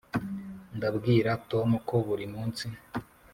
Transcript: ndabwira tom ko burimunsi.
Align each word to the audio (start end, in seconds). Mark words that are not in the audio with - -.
ndabwira 0.77 1.29
tom 1.49 1.69
ko 1.87 1.95
burimunsi. 2.07 2.65